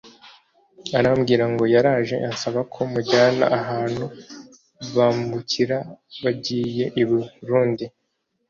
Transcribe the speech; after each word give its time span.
Arambwira 0.97 1.43
ngo 1.51 1.63
‘yaraje 1.73 2.15
ansaba 2.29 2.61
ko 2.73 2.79
mujyana 2.91 3.45
ahantu 3.59 4.05
bambukira 4.95 5.77
bagiye 6.23 6.85
i 7.01 7.03
Burundi 7.09 7.85